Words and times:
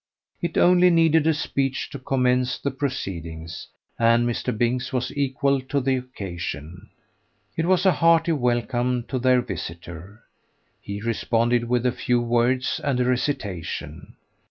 It 0.41 0.57
only 0.57 0.89
needed 0.89 1.27
a 1.27 1.33
speech 1.35 1.91
to 1.91 1.99
commence 1.99 2.57
the 2.57 2.71
proceedings, 2.71 3.67
and 3.99 4.27
Mr. 4.27 4.57
Binks 4.57 4.91
was 4.91 5.15
equal 5.15 5.61
to 5.65 5.79
the 5.79 5.95
occasion. 5.95 6.89
It 7.55 7.67
was 7.67 7.85
a 7.85 7.91
hearty 7.91 8.31
welcome 8.31 9.03
to 9.09 9.19
their 9.19 9.43
visitor. 9.43 10.23
He 10.81 11.01
responded 11.01 11.65
with 11.69 11.85
a 11.85 11.91
few 11.91 12.19
words 12.19 12.81
and 12.83 12.99
a 12.99 13.05
recitation. 13.05 14.15